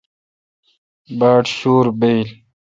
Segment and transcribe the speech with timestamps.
[1.19, 2.29] باڑ شور بایل۔